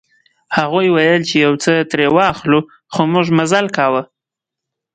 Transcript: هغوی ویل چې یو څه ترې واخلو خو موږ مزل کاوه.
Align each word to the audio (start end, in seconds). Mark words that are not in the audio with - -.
هغوی 0.57 0.87
ویل 0.91 1.21
چې 1.29 1.35
یو 1.45 1.53
څه 1.63 1.73
ترې 1.91 2.07
واخلو 2.17 2.59
خو 2.93 3.01
موږ 3.13 3.27
مزل 3.37 3.65
کاوه. 3.77 4.03